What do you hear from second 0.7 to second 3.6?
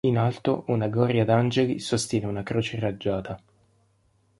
gloria d’angeli sostiene una croce raggiata.